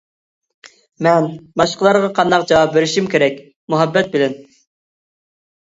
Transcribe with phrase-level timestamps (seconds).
[1.07, 1.27] مەن
[1.61, 3.39] باشقىلارغا قانداق جاۋاب بېرىشىم كېرەك؟
[3.77, 4.37] مۇھەببەت بىلەن.